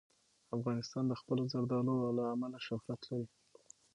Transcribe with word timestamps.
افغانستان 0.57 1.03
د 1.07 1.13
خپلو 1.21 1.43
زردالو 1.53 1.95
له 2.17 2.23
امله 2.33 2.57
شهرت 2.67 3.01
لري. 3.09 3.27